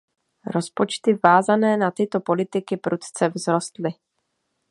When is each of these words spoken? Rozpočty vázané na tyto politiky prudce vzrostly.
Rozpočty 0.45 1.13
vázané 1.23 1.77
na 1.77 1.91
tyto 1.91 2.19
politiky 2.19 2.77
prudce 2.77 3.29
vzrostly. 3.29 3.89